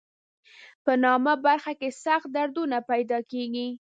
[0.83, 3.67] په نامه برخه کې سخت دردونه پیدا کېږي.